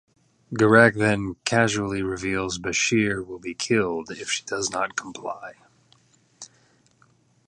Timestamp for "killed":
3.53-4.09